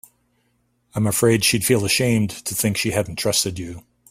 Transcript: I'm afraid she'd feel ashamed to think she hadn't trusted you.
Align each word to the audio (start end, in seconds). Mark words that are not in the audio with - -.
I'm 0.95 1.05
afraid 1.05 1.45
she'd 1.45 1.63
feel 1.63 1.85
ashamed 1.85 2.31
to 2.45 2.55
think 2.55 2.75
she 2.75 2.89
hadn't 2.89 3.17
trusted 3.17 3.59
you. 3.59 3.83